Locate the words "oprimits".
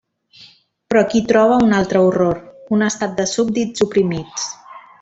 3.87-4.49